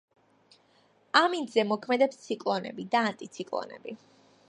[1.21, 3.97] ამინდზე მოქმედებს ციკლონები და ანტიციკლონები.